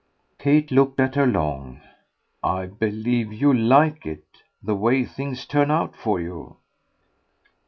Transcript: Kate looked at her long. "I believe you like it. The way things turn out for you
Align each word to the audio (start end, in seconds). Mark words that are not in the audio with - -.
Kate 0.39 0.71
looked 0.71 0.99
at 0.99 1.13
her 1.13 1.27
long. 1.27 1.79
"I 2.41 2.65
believe 2.65 3.31
you 3.31 3.53
like 3.53 4.03
it. 4.03 4.41
The 4.59 4.73
way 4.73 5.05
things 5.05 5.45
turn 5.45 5.69
out 5.69 5.95
for 5.95 6.19
you 6.19 6.57